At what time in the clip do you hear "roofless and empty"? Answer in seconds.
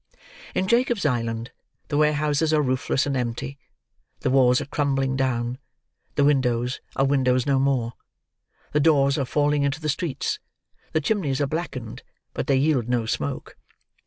2.63-3.59